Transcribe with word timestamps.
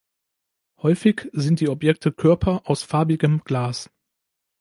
Häufig 0.81 1.29
sind 1.31 1.59
die 1.59 1.69
Objekte 1.69 2.11
Körper 2.11 2.63
aus 2.67 2.81
farbigem 2.81 3.43
Glas. 3.43 3.91